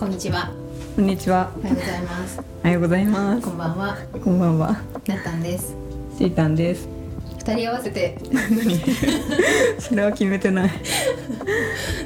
[0.00, 0.50] こんにちは。
[0.96, 1.52] こんにちは。
[1.58, 2.40] おはようございます。
[2.40, 3.50] おはようございますこ。
[3.52, 3.96] んばんは。
[4.24, 4.68] こんばんは。
[5.06, 5.76] なったんです。
[6.16, 6.88] シータンです。
[7.38, 8.16] 二人合わせて
[9.78, 10.70] それは決めてない。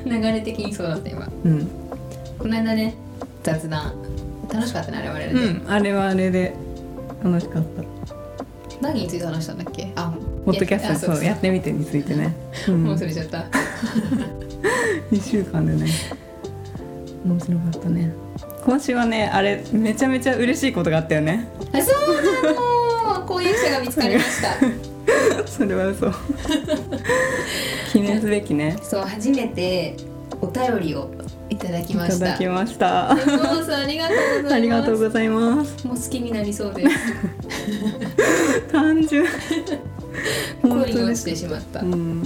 [0.04, 1.28] 流れ的にそうだった今。
[1.44, 1.68] うん。
[2.38, 2.94] この間ね
[3.44, 3.94] 雑談
[4.52, 5.70] 楽しかったねあれ我々で、うん。
[5.70, 6.54] あれはあれで
[7.22, 7.84] 楽しかった。
[8.80, 9.92] 何について話したんだっけ？
[9.94, 10.12] あ、
[10.44, 12.34] ポッドキャあストそうやってみてについてね。
[12.68, 13.44] うん もう忘れちゃった。
[15.12, 15.88] 一週間でね。
[17.24, 18.12] 面白かったね。
[18.64, 21.48] 今週はねあれめちゃめちゃ嬉しいことがあったよね。
[21.72, 23.26] あ、そうなの。
[23.26, 25.46] 婚約者が見つかりました。
[25.46, 26.10] それは嘘。
[27.92, 28.76] 記念すべきね。
[28.82, 29.96] そう初めて
[30.40, 31.10] お便りを
[31.48, 32.26] いただきいたました。
[32.26, 33.12] だきました。
[33.12, 34.08] ありがとうございま
[34.48, 34.54] す。
[34.54, 35.86] ありがとうございます。
[35.86, 36.88] もう好きになりそうです。
[38.72, 39.24] 単純。
[40.62, 41.80] 恋に落ちてしまった。
[41.80, 42.22] うん。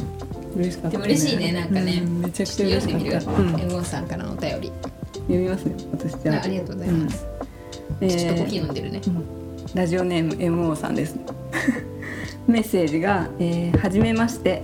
[0.56, 3.10] 嬉しかった、でも嬉しいねなんかねうんめちゃくちゃ読んでみる？
[3.10, 3.40] 嬉しかった。
[3.40, 3.60] うん。
[3.60, 4.72] エゴンさんからのお便り。
[5.12, 5.74] 読みますね。
[5.92, 6.36] 私じゃあ。
[6.36, 7.26] あありがとうございます。
[8.00, 9.00] えちょっとコーーヒー飲んでるね。
[9.74, 11.16] ラジオネーム MO さんです。
[12.46, 14.62] メッセージが、えー、初めまして。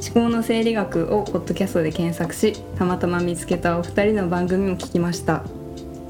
[0.00, 5.42] 思考の生理学をポッドキャストで検索し、たまたま見つけたお二人の番組を聞きました。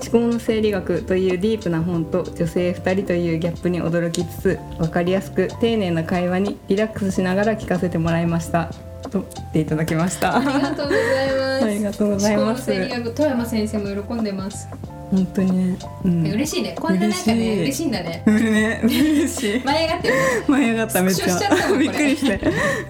[0.00, 8.70] 思考の生理学というディープな本と女性2人というギャップに驚きつつ分かりやすく丁寧な会話にリラックスしながら聞かせてもらいました。
[9.10, 10.36] と言っていただきました。
[10.36, 11.64] ありがとうございます。
[11.64, 14.68] ありがとうございます思考の生理学富山先生も喜んでます。
[15.10, 16.76] 本当にね、うん、嬉しいね。
[16.78, 17.62] こんななんかね嬉しい。
[17.62, 18.22] 嬉しいんだね。
[18.26, 19.62] ね嬉しい。
[19.64, 20.14] 舞い上がってる。
[20.14, 20.20] ね。
[20.46, 21.88] 舞い上がっためっちスクショしちゃったもんこれ。
[21.88, 22.40] ゃびっくりして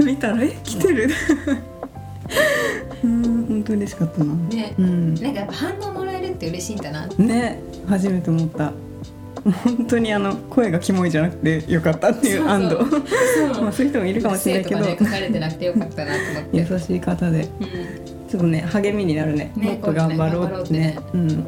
[0.01, 0.43] 見たら？
[0.43, 1.11] え来てる。
[3.05, 4.35] うん本当嬉しかったな。
[4.35, 4.75] ね。
[4.79, 5.15] うん。
[5.15, 6.05] なんかやっぱ反応も
[6.39, 7.07] って嬉しいんだな。
[7.19, 8.73] ね初めて思った。
[9.65, 13.63] 本当にあの声がキモいじゃなくてよかったっていう安堵そう。
[13.63, 16.67] まあそういう人もいるかもしれないけど、ね書かれてなくてよかったなと思って。
[16.73, 18.29] 優しい方でうん。
[18.29, 19.53] ちょっとね励みになるね。
[19.57, 20.99] ねもっと頑張ろうってね。
[21.13, 21.47] うん。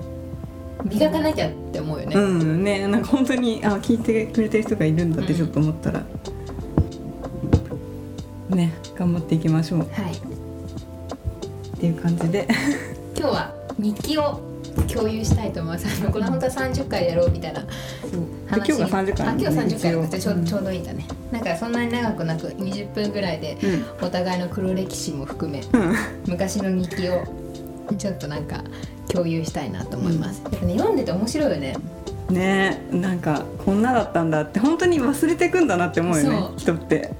[0.85, 2.17] 磨かなきゃって思うよね。
[2.17, 6.03] うんねなんか本当にあ聞いてくれてる人がいるんだってちょっと思ったら、
[8.51, 9.81] ね頑張っていきましょう。
[9.81, 11.79] っはい。
[11.79, 12.49] ていう感じで。
[13.17, 14.50] 今日は日記を
[14.93, 16.03] 共有したいと思います。
[16.11, 17.67] これ本当は30回やろうみたいなで
[18.47, 18.69] 話。
[18.69, 19.27] 今日が30回。
[19.27, 20.11] あ今日30回。
[20.11, 21.07] だ一応ちょうちょうどいいんだね。
[21.31, 23.67] なんかそんなに長くなく20分ぐらいでう
[24.05, 24.07] ん。
[24.07, 25.95] お互いの黒歴史も含めうん。
[26.27, 27.25] 昔の日記を
[27.97, 28.63] ちょっとなんか
[29.09, 30.41] 共有したいなと思います。
[30.45, 31.77] やっぱね読んでて面白いよね。
[32.31, 37.11] ねなんかこんなだったんだって本当に忘れてくんだなって思うよね人って。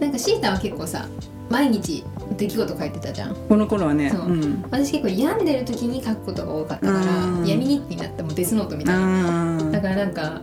[0.00, 1.06] なんかシータは結構さ
[1.48, 2.04] 毎日
[2.36, 3.34] 出来事書いてたじゃん。
[3.34, 4.26] この頃はねそう。
[4.26, 4.62] うん。
[4.70, 7.46] 私結構病んでる時に書くことが多かったからうん。
[7.46, 9.56] 闇日記になってもデスノートみたいな。
[9.56, 10.40] あだからなんか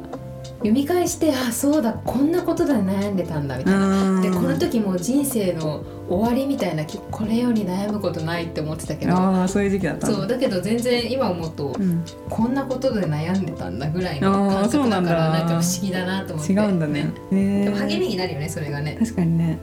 [0.62, 4.22] 読み返してあそうだこんなことで悩んでたんだみたいな。
[4.22, 12.04] でこの時もう人生の終わりみたいなきこれより悩むことないって思ってたけどああそういう時期だったそうだけど全然今思うと、うん。
[12.30, 16.54] こんなことで悩んでたんだぐらいの感覚だからなんか不思議だなと思って。
[16.54, 17.12] 違うんだね。
[17.32, 18.98] ねでも励みになるよねそれがね。
[19.00, 19.60] 確かにね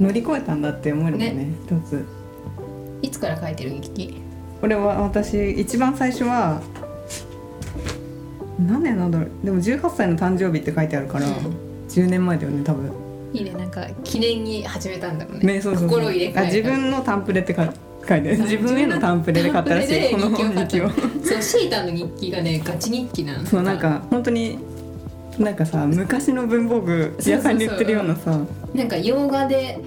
[0.00, 2.04] 乗り越えたんだって思えるもんね一つ。
[3.02, 4.22] いつから書いてる日記？
[4.60, 6.60] これは私一番最初は
[8.58, 9.30] 何年なんだろう。
[9.44, 11.34] でも18歳の誕生日って書いてあるから、うん。
[11.88, 12.92] 10年前だよね多分。
[13.32, 13.52] いいね。
[13.52, 15.54] なんか記念に始めたんだろうね。
[15.54, 17.72] ねそうそう心を入れ替え自分のタンプレって書い書い
[18.06, 18.38] てある。
[18.42, 20.90] 自分へのタンプレで買ったらしい このタンプレで日記を。
[20.90, 23.46] そうシータの日記がねガチ日記なの。
[23.46, 24.58] そうなんか本当に
[25.38, 28.38] なんかさ昔の文房具屋さんに売ってるようなさ。
[28.74, 29.78] なんか洋画で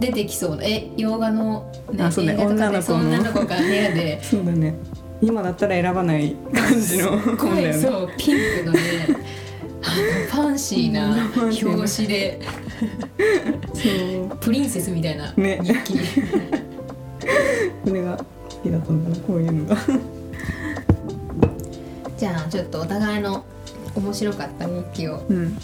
[0.00, 0.56] 出てきそう。
[0.56, 2.36] なえ洋画の、あそうね。
[2.38, 2.98] 女の子の。
[2.98, 4.22] 女の子が部屋で。
[4.24, 4.74] そうだね。
[5.22, 7.72] 今だったら選ばない感じの本だよね。
[7.74, 8.80] そうピンクのね。
[10.30, 12.40] ファンシーな表紙で。
[13.74, 13.88] そ
[14.34, 14.36] う。
[14.38, 15.60] プリンセスみたいなね。
[17.84, 18.24] これが好
[18.62, 19.76] きだったんだなこういうのが。
[22.16, 23.11] じゃあちょっとお互いの
[23.94, 25.58] 面白かった日記をうん。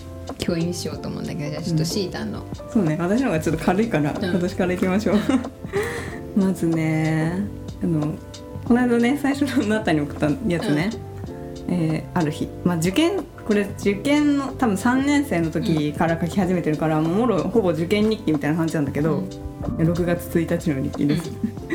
[0.45, 5.17] 共有しようと思うんだけどじゃあちょっとシータンの、そうね私の方がちょっと軽いから、ん 私からいきましょう。
[6.39, 7.43] まずね
[7.83, 8.13] あの
[8.65, 10.91] この間ね最初のあなたに送ったやつね、
[11.69, 19.23] えーある日、まあ、受験これ受験の多分3年生の時から書き始めてるから、もうもろほぼ受験日記みたいな感じなんだけど、
[19.79, 21.31] 6月1日の日記です、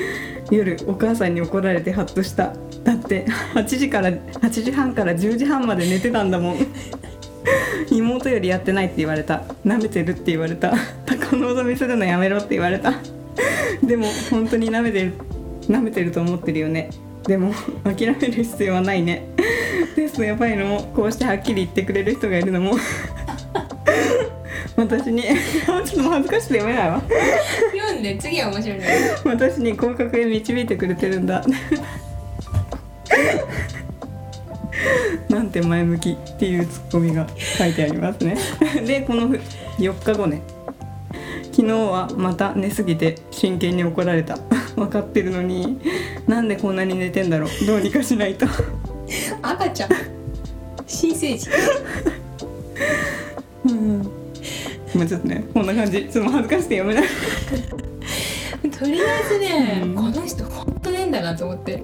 [0.52, 2.54] 夜お母さんに怒られてハッとした
[2.84, 6.58] だって8時から8時半から10時半まで寝てたんだもん。
[7.90, 9.44] 妹よりやってないって言われた。
[9.66, 10.74] 舐めてるって言われた。
[11.06, 12.94] 高望みするのやめろって言われた。
[13.84, 15.14] でも本当に舐めてる
[15.64, 16.90] 舐めてると思ってるよね。
[17.26, 17.54] でも
[17.84, 19.28] 諦める必要はないね。
[19.96, 20.66] テストやばいの。
[20.66, 22.76] もこうしてはっきり言ってくれる人がいるのも。
[24.76, 27.02] 私にちょっと恥ずかしくて読めないわ。
[27.72, 28.88] 読んで次は面白いね。
[29.24, 31.44] 私に合格へ導いてくれてるんだ
[35.54, 37.28] なんて前向きっていうツッコミが
[37.60, 38.36] 書いてありますね。
[38.88, 39.30] でこの
[39.78, 40.42] 4日後ね。
[41.52, 44.40] 昨日はまた寝すぎて真剣に怒られた。
[44.76, 45.78] 分かってるのに
[46.28, 47.66] なんでこんなに寝てんだろう。
[47.68, 48.48] どうにかしないと。
[49.44, 49.90] 赤ちゃん。
[50.88, 51.48] 新生児。
[53.66, 54.02] うん。
[54.96, 55.46] まあちょっとね。
[55.54, 56.10] こんな感じ。
[56.12, 57.04] ちょっと恥ずかしくて読めない。
[58.72, 59.96] とりあえずね、うん。
[59.96, 61.84] この人ほんとねえんだなと思って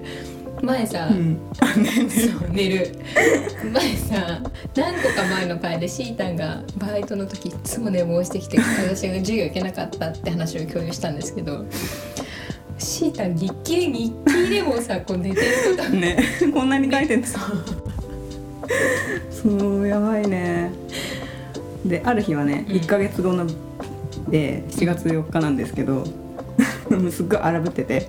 [0.62, 1.38] 前さ、うん。
[1.54, 2.88] そう寝る。
[3.72, 4.40] 前さ
[4.74, 11.64] 何個か前の回でシータンがバイトの時いつも寝坊してきて私が授業行けなかったって話を共有したんですけど
[12.78, 16.18] シータン日記日記でもさこう寝てるとか ね。
[16.52, 17.36] こんなに書いてんです
[19.30, 20.70] そうやばいね。
[21.84, 22.76] である日はねうん。
[22.76, 23.46] 1ヶ月後の
[24.28, 26.04] で7月4日なんですけど
[27.10, 28.06] すっごい荒ぶってて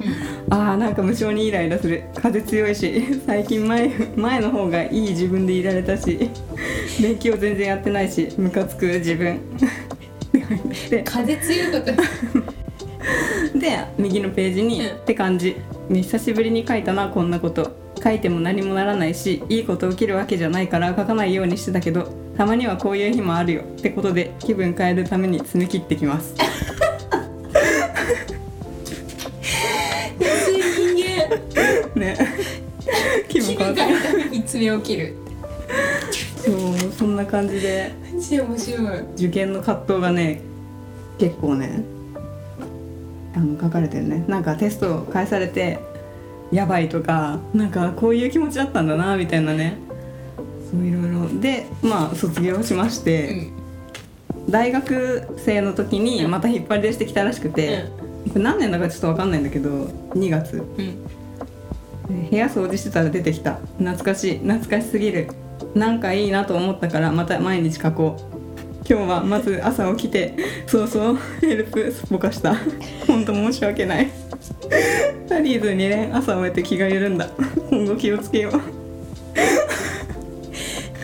[0.50, 2.04] あーなんか無性にイライラする。
[2.16, 6.30] 風強いし最近前前の方がいい自分でいられたし
[7.02, 9.40] 勉強全然やってないしムカつく自分。
[10.90, 13.60] で風強いこと。
[13.60, 14.96] で右のページに、うん。
[14.98, 15.56] って感じ。
[15.92, 17.80] 久しぶりに書いたなこんなこと。
[18.04, 23.62] 書いても何もならないしいいこと起きるわけじゃないから書かないようにしてたけどたまにはこういう日もあるよ。
[23.62, 26.34] ってことで気分変えるために詰め切ってきます
[33.64, 35.16] 気気分変わって分変える。
[36.38, 37.94] そうそんな感じで。
[38.14, 39.02] マジで面白い。
[39.16, 40.42] 受験の葛藤がね
[41.18, 41.84] 結構ね
[43.36, 44.26] あの書かれてるね。
[44.28, 45.80] なんかテストを返されて
[46.52, 49.78] やばいとかなんかこういう気持ちだったんだなみたいなね。
[50.70, 51.40] そういろいろ。
[51.40, 53.54] でまあ卒業しましうて、ん。
[54.50, 57.86] 大学生の時にまた引っ張り出してきたらしくて、
[58.34, 59.70] これ何年だかちょっと分かんないんだけど
[60.16, 60.58] 2月。
[60.58, 60.98] うん
[62.30, 63.56] 部屋掃除してたら出てきた。
[63.78, 64.40] 懐かしい。
[64.40, 65.28] 懐かしすぎる。
[65.76, 68.42] なんかいいなと思ったからまた毎日書こう。
[68.90, 70.36] 今日はまず朝起きて
[70.66, 72.56] そうそうヘルプすっぽかした。
[73.08, 74.12] 本当申し訳ない。
[75.30, 77.30] タリーズ2年朝終えて気が緩んだ。
[77.70, 78.54] 今後気をつけよう。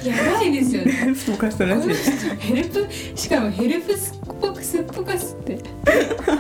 [0.08, 1.14] やばいですよね。
[1.16, 1.94] すっぽかしたらしい。
[2.40, 5.60] ヘルプしかもヘルプすっぽくすっぽかすって。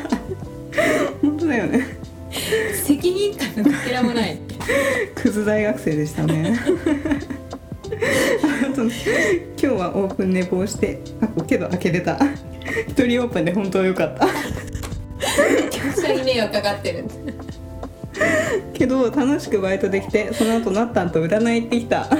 [1.21, 1.97] 本当だよね。
[2.83, 4.46] 責任感のかけらもない
[5.15, 6.59] クズ大学生でしたね。
[8.77, 8.87] 今
[9.57, 12.17] 日はオープン寝坊してあけど開けれた。
[12.87, 14.27] 一人オープンで本当良かった。
[15.71, 17.05] 客さんに迷惑かかってる。
[18.73, 22.01] けど楽しくバイトできてその後なったんと占い行ってきた。
[22.01, 22.17] あー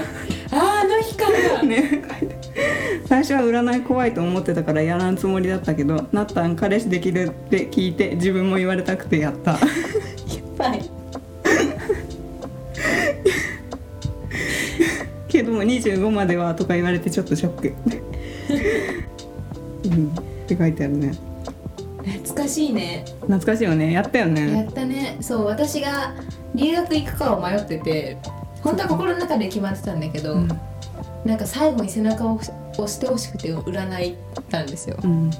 [0.50, 1.26] あの日か。
[1.30, 2.02] ら、 ね
[3.06, 9.58] 最初は占い怖いと思ってたからやらんつもりだったけどなったん彼氏できるって聞いて自分も言われたくてやった
[15.58, 17.74] も25まではとか言われてちょっとショック。
[19.84, 20.08] うん。
[20.08, 20.12] っ
[20.46, 21.12] て書いてあるね。
[22.04, 23.04] 懐かしいね。
[23.20, 23.92] 懐かしいよね。
[23.92, 25.16] やったよやねったね。
[25.20, 26.14] そう私が
[26.54, 28.16] 留学行くかを迷ってて
[28.62, 30.48] 本当は心の中で決まってたんだけど、うん。
[31.24, 34.16] なんか最後に背中を押してほしくて占い
[34.48, 35.30] たんですよ、うん。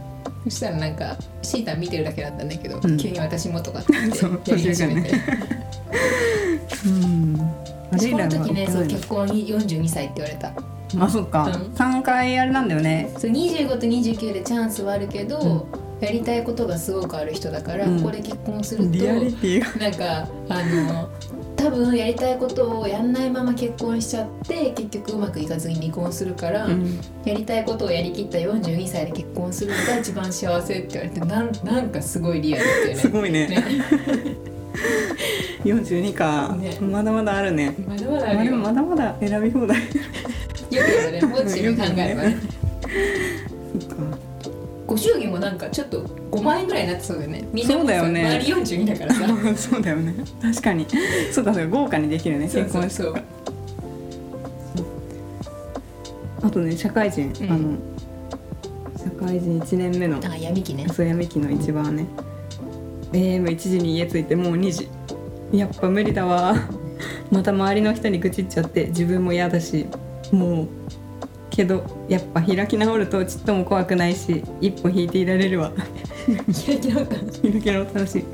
[0.45, 2.97] そしたらなんかシータ見てるだけだったんだけど、うん。
[2.97, 3.93] 急に私もとかって
[4.51, 5.11] やり始めて、
[6.85, 7.58] 途 うん
[7.91, 10.53] 私この時ねそう結婚に42歳って言われた。
[10.97, 11.53] のあそっか、うん。
[11.75, 13.13] 3回あれなんだよね。
[13.19, 15.67] そう25と29でチャンスはあるけど、
[16.01, 17.99] やりたいことがすごくある人だから、うん。
[17.99, 19.67] ここで結婚するとリアリティが。
[19.81, 21.11] なんかあの
[21.57, 27.01] 多分やりたいことをやんないまま結婚しちゃって結局うまくいかずに離婚するから、うん。
[27.25, 32.97] やりたいことをやりきった42歳で結婚するのが一番幸せって言われてなんなんかすごいリアルっていうね。
[33.01, 33.49] すごいね。
[33.49, 33.65] ね
[35.65, 36.79] 42か、ね。
[36.81, 37.75] まだまだあるね。
[37.87, 39.79] まだまだまあまだまだ選び放題。
[39.79, 42.37] よく言うねもう自分考えればね
[43.81, 44.19] そっか。
[44.87, 47.49] ご祝儀もなんかちょっと5万円ぐらいになってそうだよね。
[47.53, 49.27] みんなもそうだよね周り42だからさ。
[49.57, 50.15] そうだよね。
[50.41, 50.87] 確かに。
[51.33, 52.45] そうかそうか豪華にできるね。
[52.45, 53.05] 結婚式
[56.41, 57.51] あとね社会人、うん。
[57.51, 57.77] あの
[58.97, 60.21] 社会人1年目の。
[60.25, 60.87] あ闇期ね。
[60.89, 62.07] そう闇期の一番ね。
[63.13, 64.89] AM1 時に家着いてもう2時
[65.53, 66.55] やっぱ無理だわ。
[67.31, 69.87] また周りの人に愚痴っちゃって自分も嫌だし。
[70.33, 70.69] もう
[71.51, 75.73] けどやっぱ開き直るとちっとも怖くないし一歩引いていられるわ。
[76.67, 78.23] 開き直った開き直楽しい。
[78.23, 78.25] っ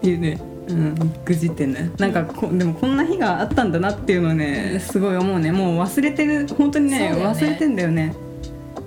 [0.00, 0.40] ていうね。
[0.66, 0.94] うん
[1.26, 1.90] 愚痴ってんね。
[1.98, 5.52] なんかこでもこんな日があったんだなっていうのをねすごい思うね。
[5.52, 7.12] もう忘れてる本当にねね。
[7.14, 8.14] 忘れてんだよね。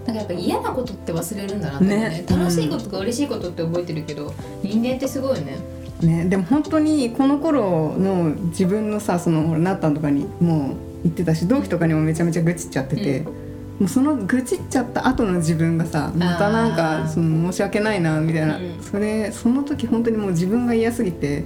[0.06, 1.96] なんかやっぱ嫌なことって忘れるんだなってね。
[1.96, 2.25] ね。
[2.27, 5.58] 楽しいこととか嬉しいことって覚えてるけど、人間ってすごいね
[6.01, 21.44] ね、でも本当にこの頃の自分のさそのほらなったんとかにもう言ってたし同期とかにもめちゃめちゃ愚痴っちゃってて、もうその愚痴っちゃった後の自分がさまたなんあかーその申し訳ないなみたいな、うんそれその時本当にもう自分が嫌すぎて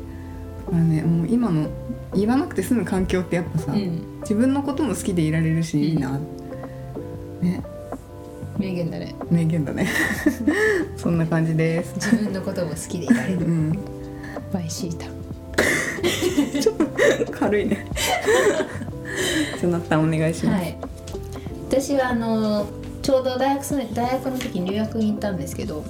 [0.71, 1.69] あのねもう今の
[2.13, 4.19] 言わなくて済む環境ってやっぱさ、うん。
[4.21, 6.19] 自分のことも好きでいられるしいいな、
[7.41, 7.63] ね。
[8.57, 9.15] 名言だね。
[9.29, 9.87] 名言だね。
[10.97, 11.95] そんな感じです。
[11.95, 13.79] 自分のことも好きでいられうるん
[14.51, 15.07] バイシータ
[17.31, 17.85] 軽いね。
[19.59, 20.77] じゃあなったんお願いします、はい。
[21.69, 22.67] 私はあの
[23.01, 25.83] ちょうど大学生大学の時に留学に行ったんですけど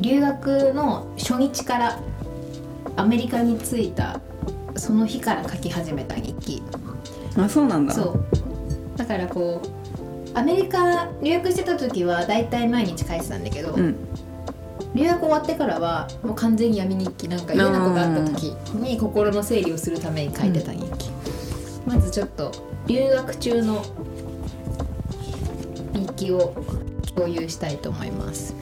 [0.00, 2.00] 留学の初日から
[2.96, 4.20] アメリカに着いた
[4.76, 6.62] その日から書き始めた日記。
[7.36, 7.94] あそうなんだ。
[7.94, 8.24] そう。
[8.96, 13.96] だからこうアメリカ留学してた時は大体毎日書いてたんだけど、うん
[14.94, 21.10] 留学終わってからはもう完全に闇日記なんか嫌なことあった時に心の整理をするために書いてた日記、
[21.86, 22.52] まずちょっと
[22.86, 23.84] 留学中の
[25.94, 26.54] 日記を
[27.14, 28.54] 共有したいと思います。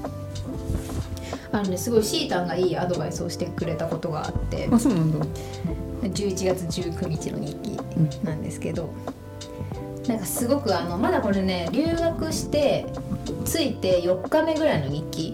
[1.52, 4.68] あのねすごいシータンがいいアドバイスをしてくれたことがあって。
[4.70, 5.26] あそうなんだ。
[6.02, 7.78] 11月19日の日記
[8.24, 8.90] なんですけど、
[10.06, 12.86] なんかすごくあのまだこれね留学して
[13.44, 15.29] 着いて4日目ぐらいの日記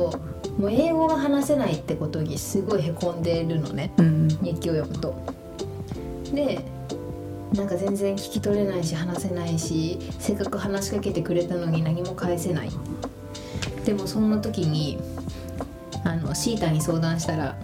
[0.00, 0.18] ど
[0.58, 3.92] もう英語が話せないってことにすごいへこんでるのね。
[3.98, 4.28] うん。
[4.28, 5.14] 日記を読むと。
[6.34, 6.60] で
[7.54, 12.70] なんか全然聞き取れないし話せないしせっかく話しかけてくれたのに何も返せない。
[13.84, 14.98] でもそんな時に
[16.04, 17.56] あのシータに相談したら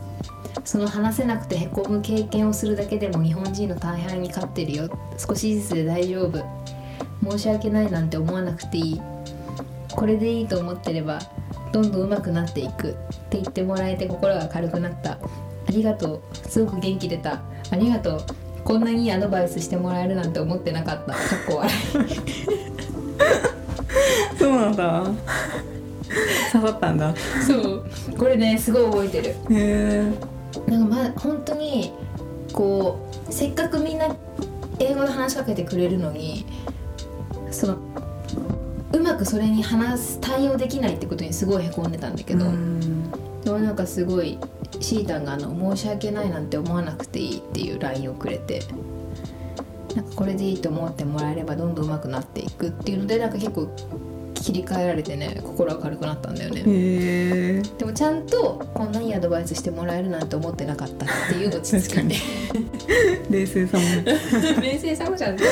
[0.65, 4.89] その話せなくてへこむ経験をするだけでも日本人の大半に勝ってるよ。
[5.17, 6.45] 少しずつで大丈夫。
[7.31, 9.01] 申し訳ないなんて思わなくていい。
[9.95, 11.21] これでいいと思ってれば
[11.77, 12.93] どんどん上手くなっていくっ
[13.29, 15.13] て言ってもらえて心が軽くなった。
[15.13, 15.19] あ
[15.69, 16.23] りがとう。
[16.49, 17.43] すごく元気出た。
[17.71, 18.21] ありがとう。
[18.65, 21.13] こんなにいいアドバイスしてもらえるなんて思ってなかった。
[21.13, 21.71] かっこ笑
[24.39, 25.05] そうなんだ。
[26.53, 27.11] 刺さったんだ。
[27.11, 27.15] い
[27.47, 27.85] そう。
[28.19, 29.29] これねすごい覚えてる。
[29.29, 30.11] へえ
[30.71, 31.93] なんかまあ本当に
[32.55, 34.07] こうせっかくみんな
[34.79, 36.47] 英語で話しかけてくれるのに
[37.51, 37.77] その
[38.97, 43.11] うまくそれに話す対応できないってことにすごいへこんでたんだけど、うん。
[43.43, 44.39] でもなんかすごい
[44.81, 48.63] シータンがあの「申し訳ないなんて思わなくていい」っていう LINE をくれて
[49.95, 53.69] なんかこれでいいと思ってもらえればどんどん上手くなっていくっていうのでなんか結構
[54.35, 57.63] 切り替えられてね心が軽くなったんだよね。
[57.63, 62.15] でもちゃんとこんないいアドバイスしてもらえるなんて思ってなかったっていう落ち着き確かに。
[63.31, 63.85] 冷静さも。
[64.63, 65.45] 冷静さもちゃんと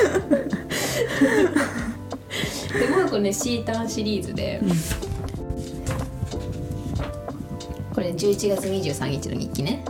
[2.78, 4.60] でもう一個ねシータンシリーズで、
[7.94, 9.84] これ11月23日の日記ね、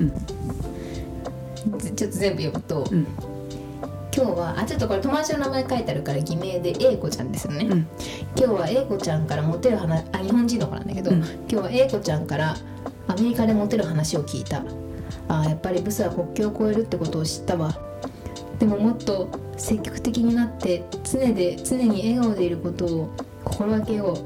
[1.78, 3.06] ずちょっと全部読むと、うん。
[4.14, 7.78] 今日はあちょっとこれ友達の名前書いてあるから偽名で A 子ちゃんですよね、うん。
[8.36, 11.18] 今日は A 子ちゃんからモテる話あ日本人の子なんだけど、うん。
[11.18, 12.56] 今日は A 子ちゃんから
[13.08, 14.62] アメリカでモテる話を聞いた。
[15.26, 17.74] あーやっぱりブスは国境を越えるってことを知ったわ。
[18.58, 20.84] でももっと積極的になって
[21.14, 23.09] 常で常に笑顔でいることを
[23.44, 24.18] 心がけよう。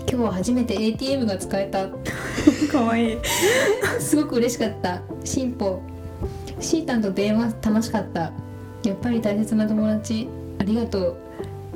[0.00, 1.88] 今日は初めて ATM が使えた。
[2.70, 3.18] かわいい。
[3.98, 5.00] すごく嬉しかった。
[5.24, 5.80] 進歩。
[6.60, 8.30] シータンと電話楽しかった。
[8.84, 10.28] やっぱり大切な友達。
[10.58, 11.16] ありがとう。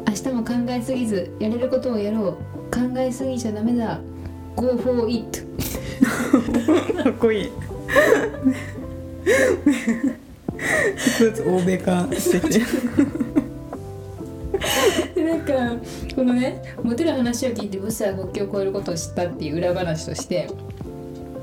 [0.07, 2.33] 明日も考えすぎずやれることをやろう。
[2.71, 4.01] 考えすぎちゃダメだ。
[4.55, 5.41] Go for it
[7.03, 7.51] かっこいい。
[10.97, 12.59] 一つ欧米化してて。
[12.59, 12.65] で
[15.27, 15.55] なんか
[16.15, 20.49] このねモテる話を聞いてブスは国境を越えることを知ったっていう裏話として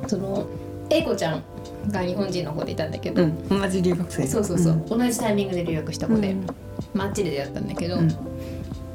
[0.08, 0.48] その
[0.90, 1.44] A 子ちゃん
[1.90, 4.28] が日本人の子でいたんだけど、うん同じ留学生。
[4.28, 6.46] そうそうそう、同じタイミングで留学した子で、うん。
[6.94, 8.10] マッチで出会ったんだけど、うん。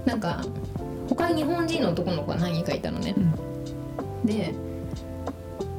[0.05, 0.45] なんか
[1.09, 3.15] 他に日本人の男の子が何人かいたのね、
[4.25, 4.55] で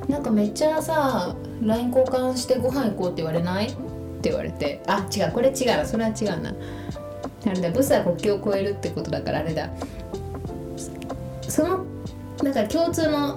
[0.08, 3.68] なんかめっちゃさ LINE 交換してご飯行こうって言われない？
[3.68, 3.72] っ
[4.22, 6.54] て言われてあ違うこれ違うなそれは違うな
[7.46, 9.70] あれだブスは国境を越えるってことだからあれだ。
[11.48, 11.86] その
[12.44, 13.36] なんか共通の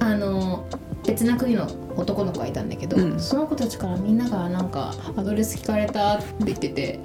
[0.00, 0.66] あの
[1.06, 3.20] 別な国の男の子がいたんだけど、うん。
[3.20, 7.00] その子たちからみんながなんかアドレス聞かれたって言ってて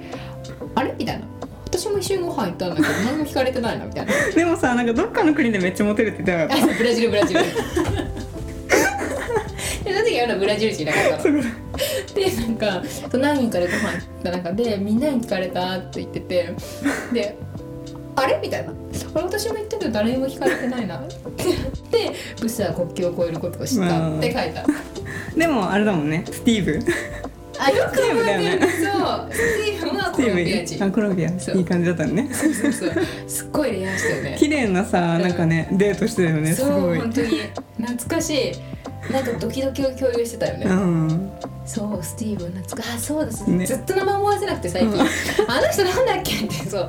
[0.74, 0.94] あれ？
[0.98, 1.26] みたいな。
[1.66, 4.12] 私も一緒にご飯行ったんだけど何も聞かれてないなみたいな。
[4.34, 7.40] でもさなんかどっかの国でめっちゃモテるって言ってなかっあブラジルブラジル。
[9.84, 11.42] でその時はブラジル人いなかったの
[12.20, 16.54] でなんかそう何人かでご飯行った中でみんなに聞かれたって言ってて
[17.12, 17.36] で
[18.16, 18.38] あれ？
[18.42, 18.72] みたいな。
[19.14, 20.98] 私も言ったけど誰にも聞かれてないな。
[20.98, 24.18] ってなってブスは国境を越えることを知った。
[24.18, 24.62] って書いた。
[24.62, 24.66] た
[25.36, 26.24] でもあれだもんね。
[26.26, 26.80] スティーブ。
[27.58, 28.12] あよく覚えてる。
[28.12, 28.60] スティーブだよね。
[28.60, 29.32] そう。
[29.32, 30.84] スティーブンはコロンビア人。
[30.84, 31.38] あコロンビア。
[31.38, 31.56] そう。
[31.56, 32.28] いい感じだったのね。
[32.32, 32.92] そうそうそう。
[33.28, 34.36] すっごい恋愛したよね。
[34.38, 36.52] 綺麗なさうんなんかねデートしてるよね。
[36.52, 36.98] すそうごい。
[36.98, 37.28] 本当に。
[37.78, 38.52] 懐かしい
[39.10, 41.32] なんかドキドキを共有してたよね、うん。
[41.64, 43.64] そうスティーブン懐かあそうです、ね。
[43.64, 45.00] ずっと名前思い出せなくて最近、うん。
[45.00, 46.88] あの人なんだっけってそう。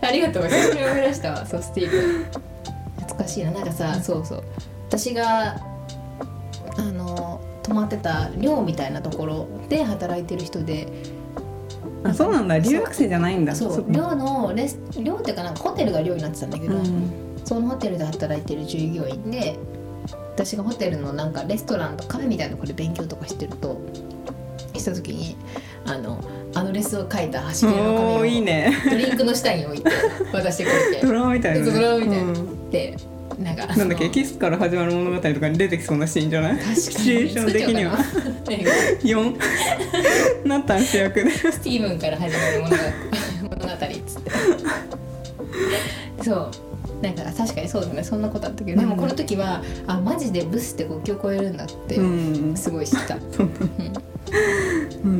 [0.00, 0.44] ありがとう。
[0.44, 1.46] 久しぶりに思い出したわ。
[1.46, 2.18] そうスティーブ。
[2.20, 2.24] ン
[2.96, 3.50] 懐かしいな。
[3.50, 4.44] なんかさそうそう。
[4.88, 5.56] 私が
[6.76, 10.88] あの泊まってた寮みたいなところで働いてる人で。
[12.04, 12.58] あそうなんだ。
[12.58, 13.54] 留学生じゃないんだ。
[13.54, 13.84] そう。
[13.88, 17.10] 寮のレス寮っていうかなんかホテルが寮になってたんだけど、うん。
[17.44, 19.58] そのホテルで働いてる従業員で
[20.44, 23.80] 私がホテルのなんかレストランとカフェみたいなところで勉強とかしてると
[24.74, 25.36] した時に
[25.84, 26.22] あの
[26.54, 28.72] アドレスを書いた端切れのお紙をーいいね。
[28.88, 29.90] ドリンクの下に置いて
[30.32, 31.06] 渡してくれて。
[31.06, 31.72] ドラマみたいなね。
[31.72, 32.30] ドラマみたいな。
[32.30, 32.70] うん。
[32.70, 32.96] で
[33.40, 36.58] なんかなんだっけキスから始まる物語とかに出てきそうなシーンじゃない？
[36.58, 36.76] 確かに。
[36.76, 37.96] シチュエーション的には。
[37.96, 39.42] 作っちゃおうかな
[40.44, 41.30] 4なったん主役で。
[41.30, 42.82] スティーブンから始まる物語。
[43.42, 44.30] 物語っつって。
[46.24, 46.50] そう
[47.02, 48.02] なんか確かにそうだね。
[48.02, 52.56] そんなことあったけど、でもこの時はあマジでブスって国境を超えるんだってうん。
[52.56, 53.16] すごい知った、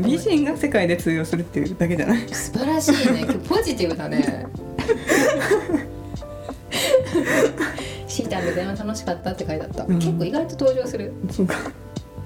[0.04, 2.28] 美人が世界で通用するっていうだけじゃない？
[2.30, 3.20] 素晴らしいね。
[3.22, 4.46] 今日ポジティブだね。
[8.08, 9.96] シータンの電話楽しかったって書いてあった、うん。
[9.98, 11.12] 結構意外と登場する。
[11.30, 11.54] そうか。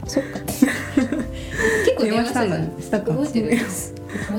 [0.07, 0.39] そっか。
[0.47, 0.67] 結
[1.97, 3.59] 構電話したんだ電話したんだしたか覚えてる全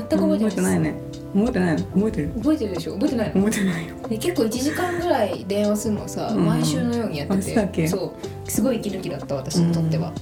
[0.02, 0.94] く覚えてないね
[1.34, 2.32] 覚えてないの覚えてる？
[2.36, 2.94] 覚えてるでしょ？
[2.94, 3.34] 覚えてないの？
[3.34, 3.94] 覚えてないよ。
[4.08, 6.46] で結構1時間ぐらい電話するのさ、うん。
[6.46, 7.88] 毎週のようにやってってけ？
[7.88, 8.14] そ
[8.46, 8.50] う。
[8.50, 10.12] すごい息抜きだった私にとっては、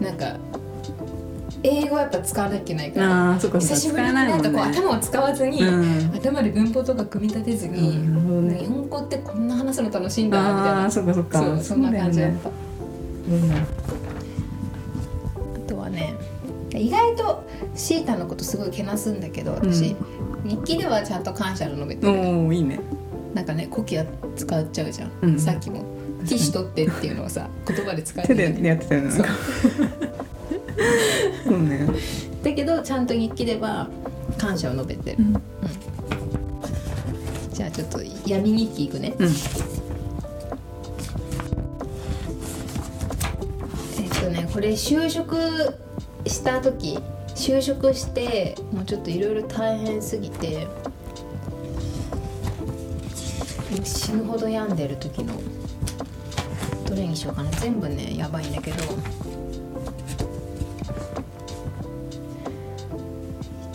[0.00, 0.36] なんか
[1.62, 3.74] 英語やっぱ使わなきゃいけないからああそっかそっか。
[3.74, 6.14] 久しぶりになんかこう頭を使わずに、うん。
[6.14, 8.58] 頭で文法とか組み立てずうんに、なるほどね。
[8.60, 10.82] 日本語ってこんな話すの楽しいんだみたいな。
[10.82, 11.38] ああそっかそっか。
[11.40, 13.66] そうそんな感じだった、だよね。
[15.66, 16.14] あとはね
[16.74, 17.44] 意外と
[17.78, 19.94] シータのことすごいけなすんだけど私、
[20.44, 22.54] 日記ではちゃんと感謝の述べてる。
[22.54, 22.80] いいね。
[23.34, 24.04] なんかねコキア
[24.36, 25.38] 使っちゃうじゃん、うん。
[25.38, 25.84] さっきも。
[26.26, 29.14] ティッシュ取ってっていうのをさ 言葉で使え手てでやってたよねな。
[29.14, 29.28] んか
[31.44, 31.86] そうね。
[32.42, 33.88] だけどちゃんと日記では
[34.36, 35.34] 感謝を述べてる、うん。
[37.52, 39.14] じゃあちょっと闇日記いくね。
[39.18, 39.26] うん。
[39.26, 39.30] え
[44.08, 45.36] っとねこれ就職
[46.26, 46.98] した時
[47.38, 50.66] 就職してもうちょっといろいろ大変すぎて
[53.84, 55.32] 死ぬほど病んでる時の
[56.86, 57.50] どれにしようかな。
[57.52, 58.76] 全部ねやばいんだけど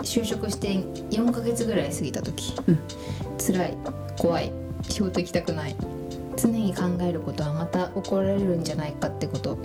[0.02, 0.80] 就職して
[1.12, 2.80] 4ヶ月ぐらい過ぎた時、うん。
[3.40, 3.78] 辛い
[4.20, 4.52] 怖い
[4.90, 5.76] 仕事行きたくない
[6.36, 9.58] 常に考えることはまた怒られるんじゃないかってこと。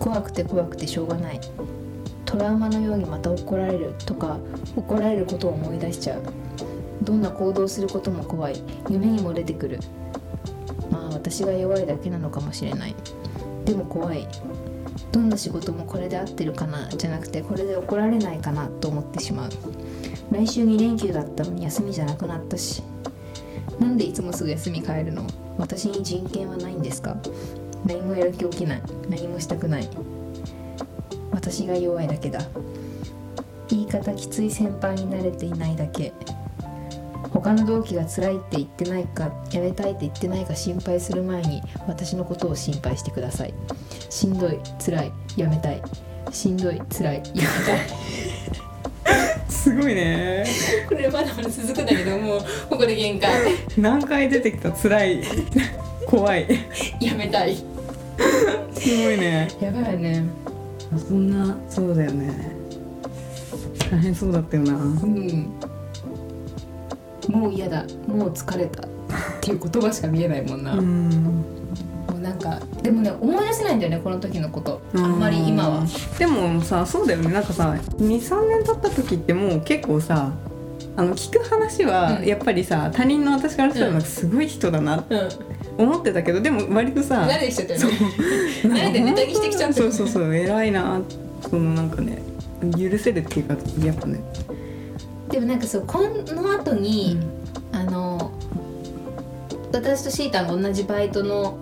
[0.00, 1.40] 怖くて怖くてしょうがない
[2.34, 4.38] トラウマのようにまた怒られるとか
[4.74, 6.22] 怒られることを思い出しちゃう。
[7.00, 8.60] どんな行動することも怖い。
[8.90, 9.78] 夢にも出てくる。
[10.90, 12.96] まあ私が弱いだけなのかもしれない。
[13.64, 14.26] でも怖い。
[15.12, 16.88] どんな仕事もこれで合ってるかな？
[16.88, 19.50] じゃなくてこれで怒られないかなと思ってしまう。
[20.32, 22.82] 来週2連休だったのに休みじゃなくなったし。
[23.78, 25.24] なんでいつもすぐ休み帰るの？
[25.56, 27.16] 私に人権はないんですか？
[27.86, 28.82] 何もやる気起きない。
[29.08, 29.88] 何もしたくない。
[31.44, 32.40] 私が弱いだけだ。
[33.68, 36.14] 言い方きつい先輩に慣れていないだけ。
[37.30, 43.52] 他の同期が辛いって言ってないかやめたいって言ってないか心配する前に私のことを心配してください。
[44.08, 45.82] しんどい辛いやめたい。
[46.32, 47.80] しんどい辛いやめたい。
[49.50, 50.46] すごいね。
[50.88, 53.30] これまだまだ続くんだけどもうここで限界。
[53.76, 54.72] 何回出てきた？
[54.72, 55.22] 辛い。
[56.06, 56.48] 怖い。
[57.00, 57.54] やめたい。
[57.54, 57.62] す
[59.04, 59.50] ごいね。
[59.60, 60.24] やばいね
[60.98, 62.32] そんなそうだよね。
[63.90, 64.74] 大変そうだったよな。
[64.74, 65.52] うん。
[67.28, 67.84] もう嫌だ。
[68.06, 68.82] もう疲れた。
[68.82, 68.86] っ
[69.40, 71.44] ていう言葉しか見えないもんな、うもん
[72.16, 74.80] うなんかでもね思い出せないんだよねこの時のこと。
[74.94, 75.84] あんまり今は。
[76.18, 77.30] でもさそうだよね。
[77.30, 80.32] なんかさ23年経った時ってもう結構さ
[80.96, 82.26] あの聞く話はうん。
[82.26, 85.28] やっぱりさ、他人の私からしたらすごい人だなってうん
[85.76, 87.86] 思ってたけどでも割とさ慣れてきちゃったよね。
[88.62, 91.00] 慣れてネタにしてきちゃってそうそうそう偉いな
[91.48, 92.22] そのなんかね
[92.78, 94.20] 許せるっていうかやっぱね、
[95.30, 97.18] でもなんかそうこの後に、
[97.72, 98.32] あの
[99.72, 101.58] 私とシータの同じバイトの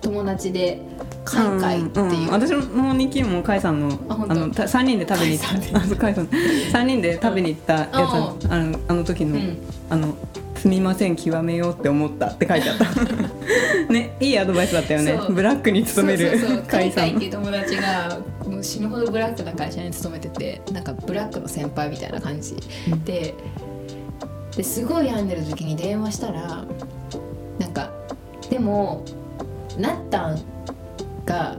[0.00, 0.80] 友達で
[1.24, 2.30] 海海っていう、んん。
[2.30, 5.96] 私もニキもカイさんのあのた3人で食べに行った。
[5.96, 7.88] カイさん3人で食べに行ったや
[8.40, 8.52] つ、うん。
[8.52, 9.58] あのあの時の、うん。
[9.90, 10.16] あの
[10.60, 12.84] すみません極めようって思ったって書いてあった。
[13.90, 15.18] ねいいアドバイスだったよね。
[15.30, 22.56] ブラックに勤める会さん海外っていう友達がもう死ぬほどブラックな会社に勤めててなんかブラックの先輩みたいな感じ、
[22.92, 23.04] うん。
[23.04, 23.34] で
[24.54, 26.66] ですごい病んでる時に電話したら
[27.58, 27.90] なんか
[28.50, 29.02] でも
[29.78, 30.42] なったん
[31.24, 31.56] が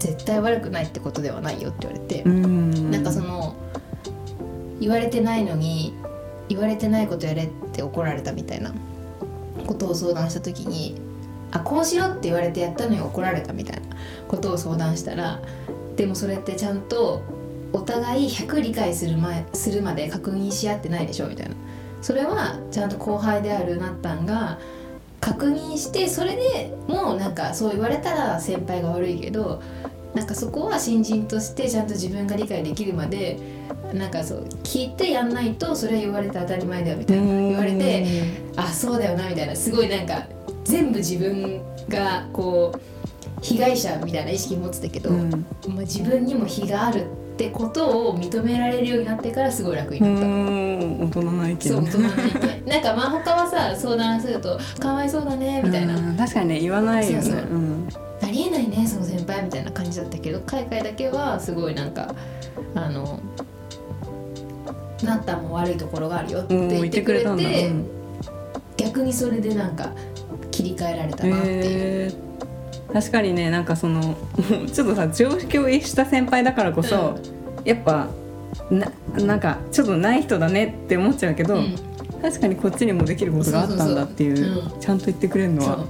[0.00, 2.90] 絶対悪くないってことではないよって言われて、うん。
[2.90, 3.54] なんかその
[4.80, 5.94] 言われてないのに
[6.50, 8.74] 言われてないことやれって怒られたみたいな。
[9.66, 11.00] ことを相談した時に
[11.52, 13.82] あこうしろって言われてやったのに怒られたみたいな。
[14.28, 15.40] ことを相談したら
[15.96, 17.22] でもそれってちゃんと
[17.72, 21.54] お互い100理解する前するまで確認し合ってないでしょみたいな。
[22.02, 24.58] それはちゃんと後輩であるなったんが
[25.20, 29.62] 確認してそれでもうなんかそう言われたら先輩が悪いけど
[30.14, 33.38] なんかそこは新人としてちゃんと自分が理解できるまで
[33.92, 38.06] なんかそう聞いてやんないとそれは言われて当たり前だよみたいな言われて
[38.56, 40.26] あそうだよなみたいなすごいなんか
[40.64, 42.80] 全部自分がこう
[43.42, 45.30] 被害者みたいな意識持ってたけど、うん。
[45.30, 50.26] まあ、自分にも非があるってことを認められるようになってからすごい楽にうなった。
[50.26, 51.00] ん。
[51.00, 51.60] 大人な意見。
[51.60, 52.64] そう大人の意見。
[52.70, 55.96] なんかまあ他はさ相談すると「かわいそうだね」みたいな。
[55.96, 56.16] うん。
[56.16, 57.22] 確かにね言わないよね。
[57.22, 57.40] そうそう。
[57.40, 57.88] うん
[58.30, 62.14] ありえないねその先輩みたいな感じだったけど海外だけはすごいなんか
[62.76, 63.18] あの
[65.02, 67.32] なったんも悪いところがあるよってうん言ってくれてんだ。
[67.34, 67.90] うん
[68.76, 69.92] 逆にそれでなんか
[70.50, 72.92] 切り替えられたなっていう、へー。
[72.94, 74.16] 確かにねなんかその
[74.72, 77.18] ちょっとさ常識を逸した先輩だからこそ、
[77.64, 78.08] やっぱ
[78.70, 78.90] な
[79.22, 81.74] なんかちょっとない人だねって思っちゃうけど、うん。
[82.22, 85.84] 確かにこっちにもできることがあったんだっていうちゃんと言ってくれるのそは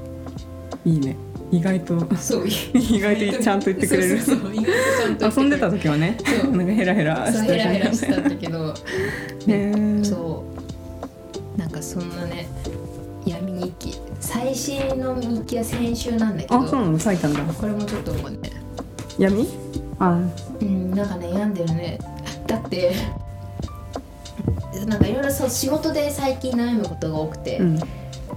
[0.85, 1.17] いいね
[1.51, 1.97] 意外と。
[1.97, 2.17] う。
[2.17, 4.19] そう意外とちゃんと言ってくれる。
[5.21, 6.57] 遊んでた時はねそう。
[6.57, 8.59] なんかヘラヘラしてヘラヘラしてたんねだけど。
[8.69, 10.05] へー。
[10.05, 10.45] そ
[11.57, 11.59] う。
[11.59, 12.47] なんかそんなね
[13.27, 13.99] 闇日記。
[14.21, 16.61] 最新の日記は先週なんだけど。
[16.61, 17.41] あそうなの書いたんだ。
[17.43, 18.39] これもちょっともうね。
[19.19, 19.49] 闇？
[19.99, 20.21] あ。
[20.61, 21.99] うんなんかね病んでるね。
[22.47, 22.95] だって
[24.87, 27.81] なんかいろいろそう仕事で最近悩むことが多くて、うん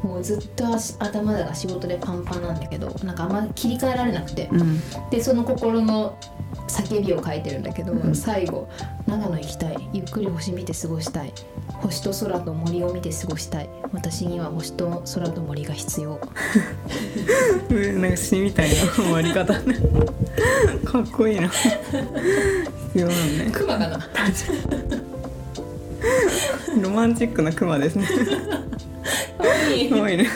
[0.03, 4.79] もうずっと足頭が仕事でパンパンなんだけどなんかあんま切り替えられなくて、うん。
[5.09, 6.17] でその心の
[6.67, 8.15] 叫びを書いてるんだけど、うん。
[8.15, 8.67] 最後
[9.07, 9.89] 「長野行きたい。
[9.93, 11.33] ゆっくり星見て過ごしたい。
[11.81, 13.69] 星と空と森を見て過ごしたい。
[13.93, 16.19] 私には星と空と森が必要。
[17.69, 18.75] う んなんか詩みたいな。
[18.93, 19.57] 終わり方。
[19.59, 19.75] ね
[20.85, 21.47] かっこいいな。
[21.47, 21.69] 必
[22.95, 23.51] 要なのね。
[23.51, 23.99] クマかな。
[26.81, 28.07] ロマンチックなクマですね
[29.71, 30.27] いい可愛いね。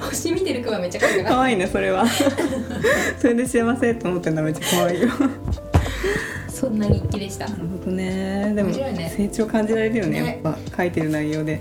[0.00, 2.04] 星見てるクマめっちゃ可愛いか可愛いねそれは。
[3.18, 5.08] それで幸せって思ってるのはめっちゃ可愛いよ。
[5.08, 5.18] なる
[6.48, 7.46] そんな日記でした。
[7.46, 8.52] ほどね。
[8.54, 9.12] でもね。
[9.16, 10.40] 成長感じられるよねね。
[10.44, 11.60] やっぱ書いてる内容で。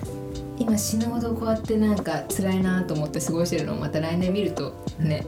[0.60, 5.26] 今死ぬほどこうやってなんか辛いなと思って過ごしてるのをまた来年見るとね。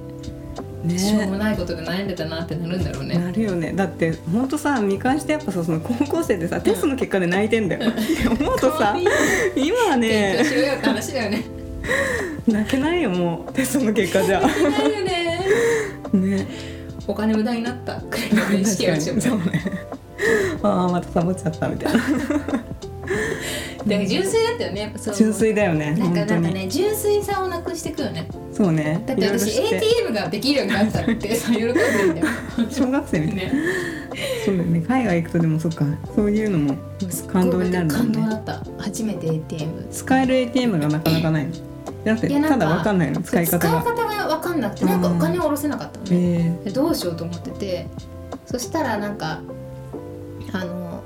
[0.97, 3.17] しょうもねないことで悩んでたなってなるんだろうね。
[3.17, 3.71] なるよね。
[3.73, 7.89] だってほんとさ見返してやっぱさその高校生でさテストの結果で泣いてんだよ。
[7.89, 8.95] っ て思うとさ
[9.55, 11.62] 今は勉ね強しろよって話だよね
[12.48, 14.41] 泣けないよもうテストの結果じゃ。
[14.41, 14.69] ないよ
[15.04, 15.39] ね。
[16.13, 16.48] ね
[17.08, 19.63] お金無駄になったくらいの意識がしてもそうね。
[20.62, 22.00] ああまたサボっちゃったみたいな。
[22.00, 25.15] だから純粋だったよねやっぱそう。
[25.15, 28.28] 純粋だよねなんかなんかね純粋さをなくしていくよね。
[28.54, 29.04] そうね。
[29.06, 32.28] だって私 ATM ができるようになったって さ喜んでるんだよ。
[32.69, 33.48] 小学生みたい。
[33.48, 33.60] な、ね。
[34.46, 34.86] そうだよね。
[34.88, 35.86] 海外行くとでもそっか。
[36.15, 36.76] そういうのも
[37.28, 38.02] 感動になるんだね。
[38.04, 38.63] 感動だった。
[38.78, 41.52] 初めて ATM 使える ATM がなかなかないの
[42.06, 43.60] だっていやなんかただわかんないの使い方が。
[43.60, 47.88] 使い方が分かんなくてなんかお金を下ろせなかったのね、えでどうしようと思ってて。
[48.46, 49.39] そしたらなんか
[50.52, 51.02] あの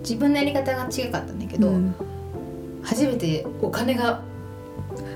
[0.00, 1.94] 自分のやり方が違かったんだけー、ど、うん。
[2.82, 4.22] 初めてお金が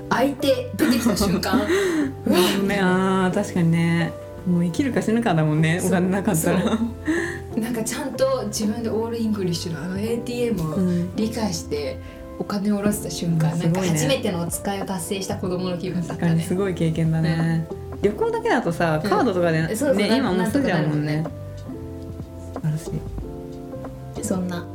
[0.09, 1.59] 開いて出てきた瞬間。
[2.25, 4.13] うわね あー確かにね。
[4.47, 6.59] もう生きるか死ぬかだもんねお金なかったら。
[7.57, 11.15] なんかちゃんと自分で all English のあの ATM をうん。
[11.15, 11.99] 理解して
[12.39, 16.41] お金を下ろした瞬間、うんなんか初めてのお使いを達成した子供の気分だったね。
[16.41, 17.67] すごい経験だね、
[18.01, 19.67] 旅行だけだとさうんカードとかで、ね
[20.07, 21.25] な今もうすぐやもんね。
[22.53, 22.91] 素晴らし
[24.21, 24.65] いそんな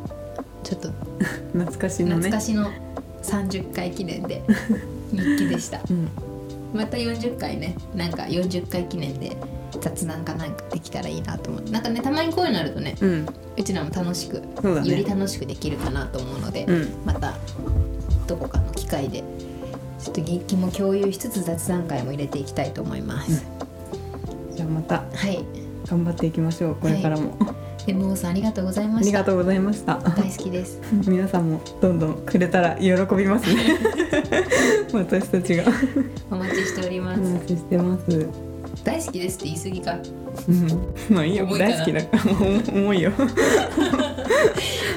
[0.63, 0.89] ちょっと
[1.53, 2.31] 懐かしのね。
[2.31, 2.71] 懐かしの
[3.23, 4.43] 30回記念で
[5.13, 5.81] 日記でした。
[5.91, 6.09] うん。
[6.75, 7.77] また40回ね。
[7.95, 9.37] なんか40回記念で
[9.81, 13.27] 雑談かなんかできたらいいなと思ってなんかねたまにこういうのあるとねうん。
[13.57, 14.89] うちらも楽しく、ね。
[14.89, 16.89] より楽しくできるかなと思うので、うん。
[17.05, 17.35] また
[18.27, 19.23] どこかの機会で
[20.05, 23.47] ちょっと日記も共有しつつ雑談会も入れていきたいと思います、
[24.55, 25.45] じゃあまたはい。
[25.87, 27.37] 頑張っていきましょうこれからも、
[27.87, 29.01] MO さんありがとうございました。
[29.01, 29.99] ありがとうございました。
[29.99, 30.81] 大好きです。
[31.07, 33.79] 皆さんもどんどんくれたら喜びますね。
[34.93, 35.65] 私たちが。
[36.31, 38.44] お待ちしております、お待ちしてます
[38.85, 39.99] 大好きですって言い過ぎか。
[40.49, 41.15] うん。
[41.15, 41.45] まあいいよ。
[41.47, 41.71] 重いかな。
[41.71, 42.05] 大好きだ。
[42.05, 42.25] か ら
[42.73, 43.13] 重いよ。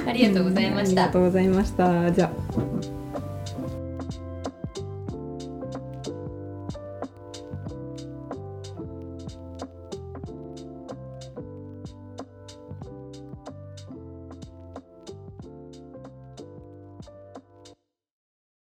[0.06, 1.04] ありがとうございました。
[1.04, 2.12] ありがとうございました。
[2.12, 2.32] じゃあ